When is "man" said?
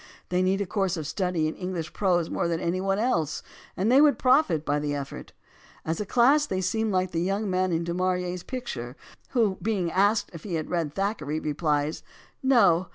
7.51-7.71